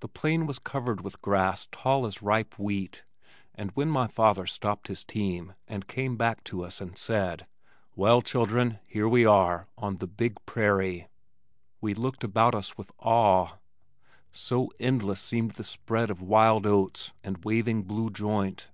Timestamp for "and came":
5.68-6.16